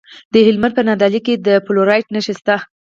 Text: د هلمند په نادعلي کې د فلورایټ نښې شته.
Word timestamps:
د 0.33 0.35
هلمند 0.47 0.73
په 0.75 0.81
نادعلي 0.87 1.19
کې 1.27 1.33
د 1.45 1.47
فلورایټ 1.65 2.05
نښې 2.13 2.33
شته. 2.39 2.55